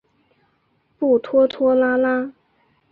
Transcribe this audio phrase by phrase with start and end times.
[0.97, 2.31] 不拖拖拉拉。